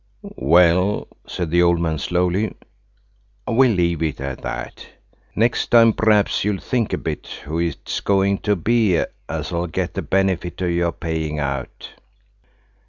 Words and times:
"Well," 0.35 1.07
said 1.27 1.51
the 1.51 1.61
old 1.61 1.79
man 1.79 1.99
slowly, 1.99 2.55
"we'll 3.47 3.69
leave 3.75 4.01
it 4.01 4.19
at 4.19 4.41
that. 4.41 4.87
Next 5.35 5.67
time 5.67 5.93
p'r'aps 5.93 6.43
you'll 6.43 6.57
think 6.59 6.91
a 6.91 6.97
bit 6.97 7.27
who 7.45 7.59
it's 7.59 7.99
going 7.99 8.39
to 8.39 8.55
be 8.55 8.99
as'll 9.29 9.67
get 9.67 9.93
the 9.93 10.01
benefit 10.01 10.59
of 10.59 10.71
your 10.71 10.91
payings 10.91 11.41
out." 11.41 11.93